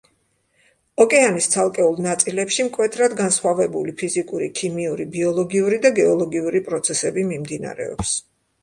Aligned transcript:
ოკეანის 1.03 1.47
ცალკეულ 1.55 1.99
ნაწილებში 2.05 2.65
მკვეთრად 2.69 3.15
განსხვავებული 3.21 3.95
ფიზიკური, 4.01 4.49
ქიმიური, 4.63 5.09
ბიოლოგიური 5.19 5.81
და 5.87 5.97
გეოლოგიური 6.03 6.65
პროცესები 6.73 7.31
მიმდინარეობს. 7.35 8.19